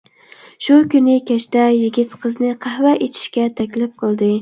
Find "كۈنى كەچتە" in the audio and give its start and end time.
0.93-1.67